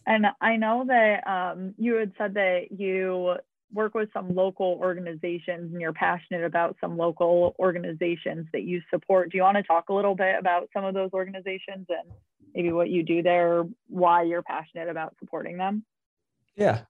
And 0.06 0.26
I 0.42 0.56
know 0.56 0.86
that 0.88 1.28
um, 1.28 1.74
you 1.78 1.96
had 1.96 2.14
said 2.18 2.34
that 2.36 2.72
you 2.72 3.36
work 3.72 3.94
with 3.94 4.10
some 4.14 4.34
local 4.34 4.78
organizations 4.82 5.72
and 5.72 5.80
you're 5.80 5.94
passionate 5.94 6.44
about 6.44 6.76
some 6.82 6.98
local 6.98 7.56
organizations 7.60 8.48
that 8.52 8.64
you 8.64 8.82
support. 8.90 9.32
Do 9.32 9.38
you 9.38 9.44
want 9.44 9.58
to 9.58 9.64
talk 9.64 9.90
a 9.90 9.94
little 9.94 10.16
bit 10.16 10.36
about 10.40 10.70
some 10.74 10.86
of 10.86 10.94
those 10.94 11.12
organizations 11.14 11.86
and 11.90 12.12
maybe 12.56 12.72
what 12.72 12.90
you 12.90 13.04
do 13.04 13.22
there, 13.22 13.66
why 13.88 14.24
you're 14.24 14.42
passionate 14.42 14.90
about 14.90 15.16
supporting 15.20 15.58
them? 15.58 15.86
Yeah. 16.56 16.82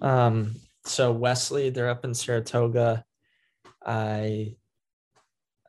Um, 0.00 0.56
so 0.84 1.12
Wesley, 1.12 1.70
they're 1.70 1.88
up 1.88 2.04
in 2.04 2.14
Saratoga. 2.14 3.04
I 3.84 4.56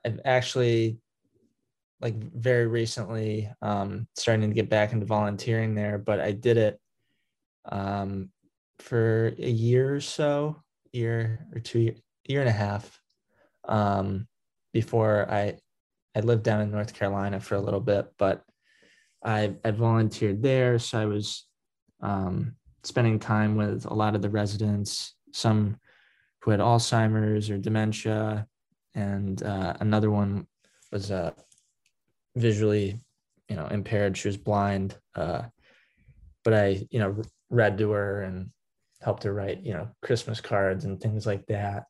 I've 0.03 0.19
actually 0.25 0.99
like 2.01 2.15
very 2.15 2.67
recently 2.67 3.49
um, 3.61 4.07
starting 4.15 4.49
to 4.49 4.53
get 4.53 4.69
back 4.69 4.93
into 4.93 5.05
volunteering 5.05 5.73
there, 5.73 5.97
but 5.97 6.19
I 6.19 6.31
did 6.31 6.57
it 6.57 6.79
um, 7.65 8.29
for 8.79 9.33
a 9.39 9.49
year 9.49 9.95
or 9.95 10.01
so, 10.01 10.61
year 10.91 11.47
or 11.53 11.59
two, 11.59 11.95
year 12.25 12.41
and 12.41 12.49
a 12.49 12.53
half, 12.53 12.99
um, 13.67 14.27
before 14.73 15.27
I 15.29 15.57
I 16.15 16.21
lived 16.21 16.43
down 16.43 16.61
in 16.61 16.71
North 16.71 16.93
Carolina 16.93 17.39
for 17.39 17.55
a 17.55 17.61
little 17.61 17.79
bit, 17.79 18.07
but 18.17 18.43
I 19.23 19.55
I 19.65 19.71
volunteered 19.71 20.41
there, 20.43 20.77
so 20.79 20.99
I 20.99 21.05
was 21.05 21.47
um, 22.01 22.55
spending 22.83 23.19
time 23.19 23.55
with 23.55 23.85
a 23.85 23.93
lot 23.93 24.15
of 24.15 24.21
the 24.21 24.29
residents, 24.29 25.15
some 25.33 25.77
who 26.41 26.51
had 26.51 26.59
Alzheimer's 26.59 27.49
or 27.49 27.57
dementia, 27.57 28.47
and 28.93 29.41
uh, 29.43 29.73
another 29.79 30.11
one 30.11 30.47
was 30.91 31.11
uh, 31.11 31.31
visually, 32.37 32.99
you 33.49 33.55
know, 33.55 33.67
impaired. 33.67 34.17
She 34.17 34.27
was 34.27 34.37
blind, 34.37 34.97
uh, 35.15 35.43
but 36.43 36.53
I, 36.53 36.87
you 36.89 36.99
know, 36.99 37.21
read 37.49 37.77
to 37.79 37.91
her 37.91 38.21
and 38.21 38.51
helped 39.01 39.23
her 39.23 39.33
write, 39.33 39.63
you 39.63 39.73
know, 39.73 39.89
Christmas 40.01 40.41
cards 40.41 40.85
and 40.85 40.99
things 40.99 41.25
like 41.25 41.45
that. 41.47 41.85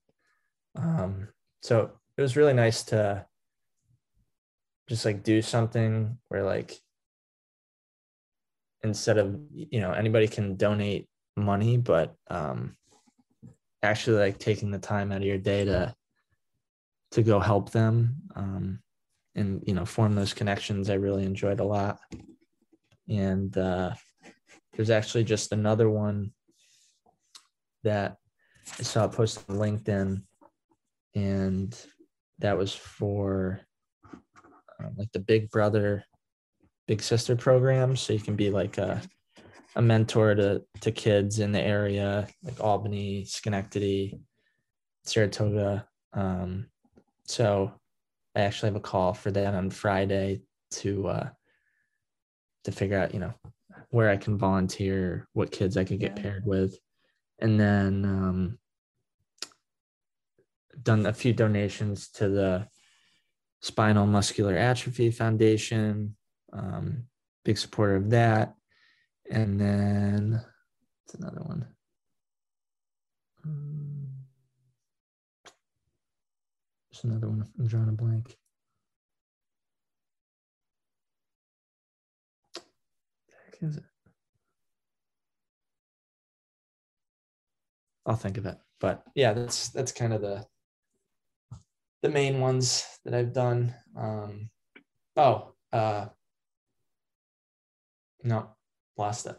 Um, 0.75 1.29
so 1.61 1.91
it 2.17 2.21
was 2.21 2.35
really 2.35 2.53
nice 2.53 2.83
to 2.85 3.25
just 4.87 5.05
like 5.05 5.23
do 5.23 5.41
something 5.41 6.17
where 6.29 6.43
like 6.43 6.79
instead 8.83 9.17
of 9.17 9.37
you 9.51 9.81
know 9.81 9.91
anybody 9.91 10.27
can 10.27 10.55
donate 10.55 11.07
money 11.35 11.77
but 11.77 12.15
um 12.29 12.75
actually 13.83 14.17
like 14.17 14.37
taking 14.37 14.71
the 14.71 14.79
time 14.79 15.11
out 15.11 15.17
of 15.17 15.23
your 15.23 15.37
day 15.37 15.65
to 15.65 15.93
to 17.11 17.21
go 17.21 17.39
help 17.39 17.71
them 17.71 18.15
um 18.35 18.79
and 19.37 19.63
you 19.65 19.73
know 19.73 19.85
form 19.85 20.15
those 20.15 20.33
connections 20.33 20.89
i 20.89 20.95
really 20.95 21.23
enjoyed 21.23 21.59
a 21.59 21.63
lot 21.63 21.99
and 23.07 23.57
uh 23.57 23.91
there's 24.75 24.89
actually 24.89 25.23
just 25.23 25.51
another 25.51 25.89
one 25.89 26.31
that 27.83 28.17
I 28.79 28.83
saw 28.83 29.07
posted 29.07 29.43
on 29.49 29.57
LinkedIn, 29.57 30.21
and 31.15 31.85
that 32.39 32.57
was 32.57 32.75
for 32.75 33.61
um, 34.79 34.93
like 34.97 35.11
the 35.13 35.19
Big 35.19 35.49
Brother 35.49 36.03
big 36.87 37.01
sister 37.01 37.35
program 37.35 37.97
So 37.97 38.13
you 38.13 38.19
can 38.19 38.37
be 38.37 38.49
like 38.49 38.77
a, 38.77 39.01
a 39.75 39.81
mentor 39.81 40.35
to, 40.35 40.63
to 40.79 40.91
kids 40.91 41.39
in 41.39 41.51
the 41.51 41.61
area, 41.61 42.27
like 42.43 42.61
Albany, 42.61 43.25
Schenectady, 43.25 44.17
Saratoga. 45.03 45.85
Um, 46.13 46.67
so 47.25 47.73
I 48.37 48.41
actually 48.41 48.67
have 48.67 48.75
a 48.75 48.81
call 48.81 49.15
for 49.15 49.31
that 49.31 49.55
on 49.55 49.71
Friday 49.71 50.41
to 50.71 51.07
uh, 51.07 51.29
to 52.65 52.71
figure 52.71 52.99
out, 52.99 53.13
you 53.13 53.19
know, 53.19 53.33
where 53.89 54.11
I 54.11 54.17
can 54.17 54.37
volunteer, 54.37 55.27
what 55.33 55.51
kids 55.51 55.75
I 55.75 55.83
could 55.83 55.99
get 55.99 56.13
Yeah. 56.15 56.21
paired 56.21 56.45
with, 56.45 56.77
and 57.39 57.59
then 57.59 58.05
um, 58.05 58.59
done 60.83 61.07
a 61.07 61.13
few 61.13 61.33
donations 61.33 62.09
to 62.09 62.29
the 62.29 62.67
Spinal 63.63 64.05
Muscular 64.05 64.55
Atrophy 64.55 65.09
Foundation. 65.09 66.15
Um, 66.53 67.05
big 67.43 67.57
supporter 67.57 67.95
of 67.95 68.11
that, 68.11 68.53
and 69.31 69.59
then 69.59 70.45
it's 71.05 71.15
another 71.15 71.41
one. 71.41 71.65
Um, 73.43 73.96
Another 77.03 77.27
one. 77.29 77.45
I'm 77.59 77.67
drawing 77.67 77.89
a 77.89 77.91
blank. 77.91 78.37
The 82.55 83.33
heck 83.45 83.63
is 83.63 83.77
it? 83.77 83.83
I'll 88.05 88.15
think 88.15 88.37
of 88.37 88.45
it. 88.45 88.57
But 88.79 89.03
yeah, 89.15 89.33
that's 89.33 89.69
that's 89.69 89.91
kind 89.91 90.13
of 90.13 90.21
the 90.21 90.45
the 92.01 92.09
main 92.09 92.39
ones 92.39 92.85
that 93.05 93.13
I've 93.13 93.33
done. 93.33 93.73
Um, 93.95 94.49
oh, 95.15 95.53
uh, 95.73 96.07
no, 98.23 98.49
lost 98.97 99.27
it. 99.27 99.37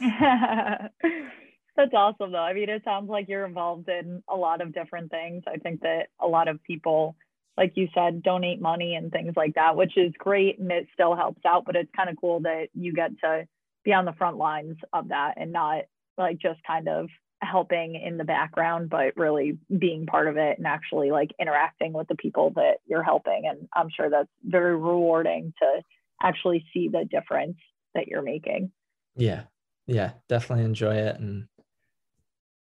That's 1.76 1.92
awesome, 1.94 2.32
though. 2.32 2.38
I 2.38 2.54
mean, 2.54 2.70
it 2.70 2.82
sounds 2.84 3.10
like 3.10 3.28
you're 3.28 3.44
involved 3.44 3.88
in 3.88 4.22
a 4.28 4.36
lot 4.36 4.62
of 4.62 4.72
different 4.72 5.10
things. 5.10 5.42
I 5.46 5.58
think 5.58 5.80
that 5.82 6.06
a 6.20 6.26
lot 6.26 6.48
of 6.48 6.62
people, 6.62 7.16
like 7.58 7.72
you 7.74 7.88
said, 7.94 8.22
donate 8.22 8.60
money 8.60 8.94
and 8.94 9.12
things 9.12 9.34
like 9.36 9.54
that, 9.54 9.76
which 9.76 9.96
is 9.96 10.12
great 10.18 10.58
and 10.58 10.72
it 10.72 10.86
still 10.94 11.14
helps 11.14 11.44
out. 11.44 11.64
But 11.66 11.76
it's 11.76 11.90
kind 11.94 12.08
of 12.08 12.16
cool 12.18 12.40
that 12.40 12.68
you 12.74 12.94
get 12.94 13.10
to 13.22 13.46
be 13.84 13.92
on 13.92 14.06
the 14.06 14.14
front 14.14 14.38
lines 14.38 14.76
of 14.92 15.08
that 15.08 15.34
and 15.36 15.52
not 15.52 15.82
like 16.16 16.38
just 16.38 16.60
kind 16.66 16.88
of 16.88 17.08
helping 17.42 17.94
in 17.94 18.16
the 18.16 18.24
background, 18.24 18.88
but 18.88 19.14
really 19.16 19.58
being 19.78 20.06
part 20.06 20.28
of 20.28 20.38
it 20.38 20.56
and 20.56 20.66
actually 20.66 21.10
like 21.10 21.30
interacting 21.38 21.92
with 21.92 22.08
the 22.08 22.14
people 22.14 22.52
that 22.56 22.78
you're 22.86 23.02
helping. 23.02 23.42
And 23.46 23.68
I'm 23.74 23.90
sure 23.94 24.08
that's 24.08 24.30
very 24.42 24.74
rewarding 24.74 25.52
to 25.60 25.82
actually 26.22 26.64
see 26.72 26.88
the 26.88 27.04
difference 27.04 27.58
that 27.94 28.08
you're 28.08 28.22
making. 28.22 28.72
Yeah, 29.14 29.42
yeah, 29.86 30.12
definitely 30.28 30.64
enjoy 30.64 30.96
it, 30.96 31.20
and 31.20 31.46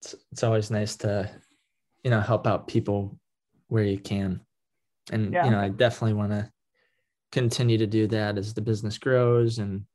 it's 0.01 0.15
it's 0.31 0.43
always 0.43 0.71
nice 0.71 0.95
to, 0.97 1.29
you 2.03 2.11
know, 2.11 2.19
help 2.21 2.47
out 2.47 2.67
people 2.67 3.19
where 3.67 3.83
you 3.83 3.99
can, 3.99 4.41
and 5.11 5.33
Yeah. 5.33 5.45
you 5.45 5.51
know, 5.51 5.59
I 5.59 5.69
definitely 5.69 6.13
want 6.13 6.31
to 6.31 6.51
continue 7.31 7.77
to 7.77 7.87
do 7.87 8.07
that 8.07 8.37
as 8.37 8.53
the 8.53 8.61
business 8.61 8.97
grows 8.97 9.59
and 9.59 9.85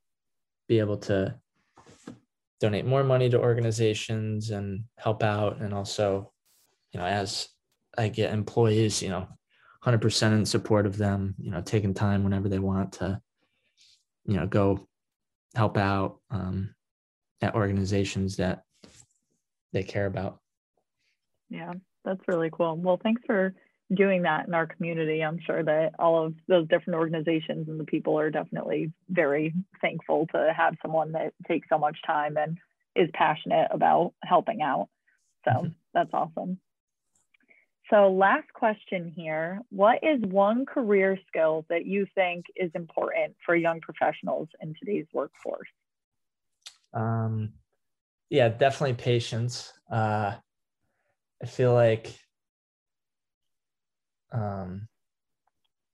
be 0.69 0.79
able 0.79 0.99
to 0.99 1.39
donate 2.61 2.85
more 2.85 3.03
money 3.03 3.29
to 3.31 3.41
organizations 3.41 4.51
and 4.51 4.85
help 4.97 5.23
out, 5.23 5.61
and 5.61 5.73
also, 5.73 6.33
you 6.93 7.01
know, 7.01 7.07
as 7.07 7.49
I 7.99 8.09
get 8.09 8.33
employees, 8.33 9.03
you 9.03 9.09
know, 9.09 9.27
hundred 9.83 10.01
percent 10.01 10.35
in 10.35 10.45
support 10.47 10.87
of 10.87 10.97
them, 10.97 11.35
you 11.39 11.51
know, 11.51 11.61
taking 11.61 11.95
time 11.95 12.23
whenever 12.25 12.49
they 12.49 12.59
want 12.61 12.93
to, 12.95 13.21
you 14.27 14.37
know, 14.37 14.47
go 14.47 14.87
help 15.55 15.77
out 15.77 16.21
um, 16.31 16.75
at 17.41 17.55
organizations 17.55 18.37
that 18.37 18.63
they 19.73 19.83
care 19.83 20.07
about. 20.07 20.41
Yeah, 21.49 21.75
that's 22.05 22.21
really 22.29 22.51
cool. 22.53 22.77
Well, 22.77 22.99
thanks 23.03 23.23
for 23.27 23.55
doing 23.95 24.23
that 24.23 24.47
in 24.47 24.55
our 24.55 24.67
community. 24.67 25.23
I'm 25.23 25.39
sure 25.45 25.63
that 25.63 25.93
all 25.99 26.25
of 26.25 26.35
those 26.49 26.67
different 26.69 26.99
organizations 26.99 27.69
and 27.69 27.79
the 27.79 27.85
people 27.85 28.19
are 28.19 28.31
definitely 28.31 28.93
very 29.09 29.55
thankful 29.81 30.27
to 30.29 30.53
have 30.57 30.77
someone 30.81 31.13
that 31.13 31.35
takes 31.47 31.69
so 31.69 31.79
much 31.79 31.99
time 32.07 32.37
and 32.37 32.59
is 32.97 33.11
passionate 33.13 33.69
about 33.71 34.15
helping 34.23 34.63
out. 34.63 34.89
So 35.45 35.71
Mhm. 35.71 35.75
that's 35.93 36.11
awesome. 36.15 36.61
So, 37.91 38.11
last 38.11 38.51
question 38.55 39.13
here 39.15 39.61
What 39.69 40.03
is 40.03 40.21
one 40.23 40.65
career 40.65 41.19
skill 41.29 41.67
that 41.69 41.85
you 41.85 42.07
think 42.15 42.47
is 42.57 42.71
important 42.75 43.37
for 43.45 43.55
young 43.55 43.81
professionals 43.81 44.49
in 44.61 44.75
today's 44.79 45.07
workforce? 45.13 45.69
Um, 46.93 47.55
yeah, 48.33 48.49
definitely 48.49 48.95
patience. 48.95 49.71
Uh, 49.91 50.33
I 51.43 51.47
feel 51.47 51.75
like, 51.75 52.19
um, 54.33 54.89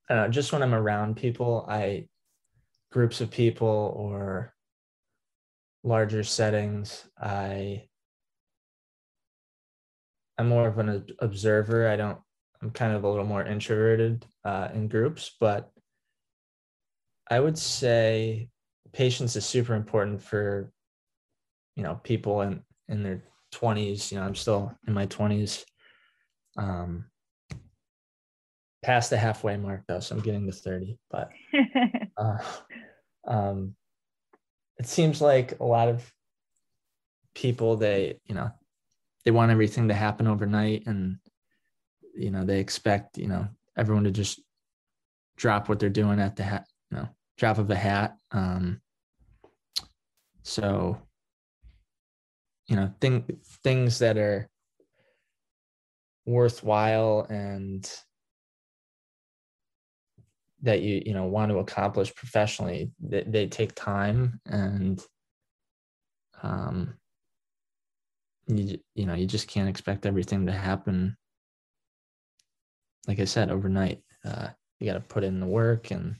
I 0.09 0.15
don't 0.15 0.23
know, 0.23 0.31
just 0.31 0.53
when 0.53 0.63
I'm 0.63 0.73
around 0.73 1.17
people, 1.17 1.67
I 1.69 2.07
groups 2.93 3.21
of 3.21 3.33
people 3.33 3.93
or 3.97 4.55
larger 5.83 6.23
settings, 6.23 7.09
I 7.21 7.89
I'm 10.39 10.49
more 10.49 10.69
of 10.69 10.79
an 10.79 11.07
observer. 11.19 11.89
I 11.89 11.97
don't. 11.97 12.19
I'm 12.63 12.71
kind 12.71 12.95
of 12.95 13.03
a 13.03 13.09
little 13.09 13.25
more 13.25 13.45
introverted 13.45 14.25
uh, 14.45 14.69
in 14.73 14.87
groups, 14.87 15.33
but 15.41 15.73
I 17.29 17.41
would 17.41 17.59
say 17.59 18.49
patience 18.93 19.35
is 19.35 19.45
super 19.45 19.75
important 19.75 20.23
for 20.23 20.73
you 21.79 21.85
know 21.85 21.95
people 22.03 22.43
in 22.43 22.61
in 22.89 23.05
their 23.05 23.23
20s. 23.55 24.11
You 24.11 24.19
know, 24.19 24.25
I'm 24.25 24.35
still 24.35 24.77
in 24.87 24.93
my 24.93 25.07
20s. 25.07 25.65
Um, 26.57 27.05
past 28.83 29.11
the 29.11 29.17
halfway 29.17 29.57
mark 29.57 29.85
though, 29.87 30.01
so 30.01 30.17
I'm 30.17 30.21
getting 30.21 30.45
to 30.47 30.53
30. 30.53 30.99
But 31.09 31.31
uh, 32.17 32.39
um, 33.27 33.77
it 34.79 34.87
seems 34.87 35.23
like 35.23 35.61
a 35.61 35.65
lot 35.65 35.89
of 35.89 36.13
people 37.35 37.77
they 37.77 38.19
you 38.27 38.35
know 38.35 38.51
they 39.25 39.31
want 39.31 39.53
everything 39.53 39.87
to 39.87 39.95
happen 39.95 40.27
overnight 40.27 40.83
and 40.87 41.19
you 42.17 42.33
know 42.33 42.45
they 42.45 42.59
expect 42.59 43.17
you 43.17 43.29
know 43.29 43.47
everyone 43.77 44.03
to 44.03 44.11
just 44.11 44.41
drop 45.37 45.69
what 45.69 45.79
they're 45.79 45.89
doing 45.89 46.19
at 46.19 46.35
the 46.35 46.43
hat 46.43 46.67
you 46.91 46.97
know 46.97 47.09
drop 47.37 47.59
of 47.59 47.71
a 47.71 47.77
hat 47.77 48.17
um 48.33 48.81
so 50.43 51.01
you 52.69 52.77
know 52.77 52.93
thing, 53.01 53.25
things 53.65 53.99
that 53.99 54.17
are 54.17 54.49
worthwhile 56.27 57.27
and 57.31 57.91
that 60.63 60.83
you 60.83 61.03
you 61.07 61.15
know 61.15 61.25
want 61.25 61.51
to 61.51 61.59
accomplish 61.59 62.15
professionally 62.15 62.91
they, 63.01 63.23
they 63.23 63.47
take 63.47 63.75
time 63.75 64.41
and 64.47 65.03
um 66.43 66.95
you 68.47 68.79
you 68.95 69.07
know 69.07 69.15
you 69.15 69.27
just 69.27 69.49
can't 69.49 69.69
expect 69.69 70.05
everything 70.05 70.47
to 70.47 70.53
happen 70.53 71.17
like 73.07 73.21
i 73.21 73.25
said 73.25 73.51
overnight. 73.51 74.03
Uh, 74.25 74.49
you 74.79 74.87
got 74.87 74.95
to 74.95 75.01
put 75.01 75.25
in 75.25 75.41
the 75.41 75.47
work 75.47 75.91
and 75.91 76.17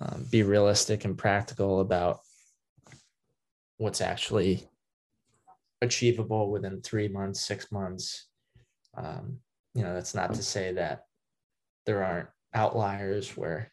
um, 0.00 0.26
be 0.30 0.42
realistic 0.42 1.04
and 1.04 1.16
practical 1.16 1.80
about 1.80 2.20
what's 3.76 4.00
actually 4.00 4.66
achievable 5.84 6.50
within 6.50 6.80
three 6.80 7.08
months 7.08 7.40
six 7.40 7.70
months. 7.70 8.26
Um, 8.96 9.38
you 9.74 9.82
know 9.82 9.94
that's 9.94 10.14
not 10.14 10.34
to 10.34 10.42
say 10.42 10.72
that 10.72 11.06
there 11.86 12.02
aren't 12.04 12.28
outliers 12.54 13.36
where 13.36 13.72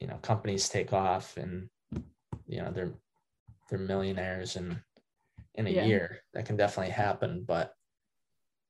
you 0.00 0.06
know 0.06 0.16
companies 0.22 0.68
take 0.68 0.92
off 0.92 1.36
and 1.36 1.68
you 2.46 2.60
know 2.60 2.70
they're 2.70 2.92
they're 3.68 3.78
millionaires 3.78 4.56
in 4.56 4.80
in 5.54 5.66
a 5.66 5.70
Yeah. 5.70 5.86
year. 5.86 6.22
That 6.34 6.46
can 6.46 6.56
definitely 6.56 6.92
happen 6.92 7.44
but 7.46 7.74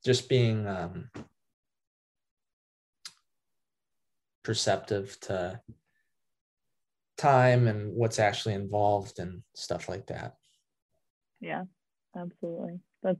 just 0.04 0.28
being 0.28 0.66
um 0.66 1.10
perceptive 4.42 5.18
to 5.20 5.60
time 7.16 7.68
and 7.68 7.94
what's 7.94 8.18
actually 8.18 8.54
involved 8.54 9.18
and 9.18 9.42
stuff 9.54 9.88
like 9.88 10.06
that. 10.08 10.34
Yeah, 11.40 11.64
absolutely. 12.16 12.80
That's 13.02 13.18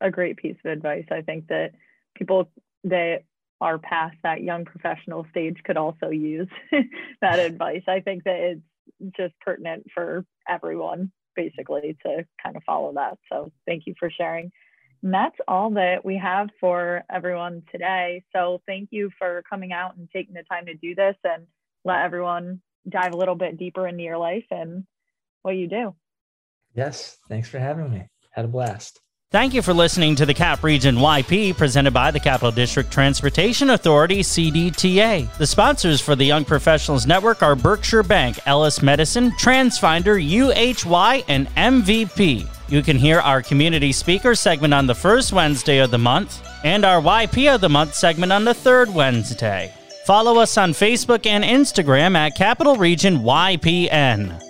a 0.00 0.10
great 0.10 0.36
piece 0.36 0.56
of 0.64 0.70
advice. 0.70 1.06
I 1.10 1.22
think 1.22 1.48
that 1.48 1.72
people 2.14 2.50
that 2.84 3.22
are 3.60 3.78
past 3.78 4.16
that 4.22 4.42
young 4.42 4.64
professional 4.64 5.26
stage 5.30 5.56
could 5.64 5.76
also 5.76 6.10
use 6.10 6.48
that 7.20 7.38
advice. 7.38 7.82
I 7.88 8.00
think 8.00 8.24
that 8.24 8.36
it's 8.36 9.16
just 9.16 9.34
pertinent 9.40 9.86
for 9.94 10.24
everyone, 10.48 11.12
basically, 11.34 11.96
to 12.04 12.26
kind 12.42 12.56
of 12.56 12.62
follow 12.64 12.92
that. 12.94 13.18
So 13.30 13.50
thank 13.66 13.84
you 13.86 13.94
for 13.98 14.10
sharing. 14.10 14.50
And 15.02 15.12
that's 15.12 15.36
all 15.46 15.70
that 15.70 16.04
we 16.04 16.16
have 16.18 16.48
for 16.60 17.04
everyone 17.10 17.62
today. 17.70 18.24
So 18.34 18.62
thank 18.66 18.88
you 18.92 19.10
for 19.18 19.42
coming 19.48 19.72
out 19.72 19.96
and 19.96 20.08
taking 20.10 20.34
the 20.34 20.42
time 20.42 20.66
to 20.66 20.74
do 20.74 20.94
this 20.94 21.16
and 21.24 21.46
let 21.84 22.02
everyone 22.02 22.60
dive 22.88 23.12
a 23.12 23.16
little 23.16 23.34
bit 23.34 23.58
deeper 23.58 23.86
into 23.86 24.02
your 24.02 24.18
life 24.18 24.46
and 24.50 24.84
what 25.42 25.56
you 25.56 25.68
do. 25.68 25.94
Yes. 26.74 27.18
Thanks 27.28 27.48
for 27.48 27.58
having 27.58 27.90
me. 27.90 28.08
Had 28.36 28.44
a 28.44 28.48
blast. 28.48 29.00
Thank 29.32 29.54
you 29.54 29.62
for 29.62 29.72
listening 29.72 30.14
to 30.16 30.26
the 30.26 30.34
CAP 30.34 30.62
Region 30.62 30.96
YP 30.96 31.56
presented 31.56 31.92
by 31.92 32.10
the 32.10 32.20
Capital 32.20 32.52
District 32.52 32.92
Transportation 32.92 33.70
Authority, 33.70 34.20
CDTA. 34.20 35.34
The 35.38 35.46
sponsors 35.46 36.00
for 36.00 36.14
the 36.14 36.24
Young 36.24 36.44
Professionals 36.44 37.06
Network 37.06 37.42
are 37.42 37.56
Berkshire 37.56 38.04
Bank, 38.04 38.38
Ellis 38.46 38.82
Medicine, 38.82 39.32
Transfinder, 39.32 40.22
UHY, 40.22 41.24
and 41.28 41.48
MVP. 41.54 42.46
You 42.68 42.82
can 42.82 42.98
hear 42.98 43.18
our 43.20 43.42
community 43.42 43.90
speaker 43.90 44.34
segment 44.34 44.74
on 44.74 44.86
the 44.86 44.94
first 44.94 45.32
Wednesday 45.32 45.78
of 45.78 45.90
the 45.90 45.98
month 45.98 46.46
and 46.62 46.84
our 46.84 47.00
YP 47.00 47.52
of 47.52 47.60
the 47.60 47.68
month 47.68 47.94
segment 47.94 48.32
on 48.32 48.44
the 48.44 48.54
third 48.54 48.94
Wednesday. 48.94 49.72
Follow 50.04 50.38
us 50.38 50.56
on 50.56 50.70
Facebook 50.70 51.26
and 51.26 51.42
Instagram 51.42 52.16
at 52.16 52.36
Capital 52.36 52.76
Region 52.76 53.18
YPN. 53.18 54.40